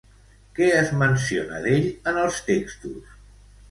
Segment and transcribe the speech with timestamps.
[0.59, 3.19] Què es menciona d'ell en els textos?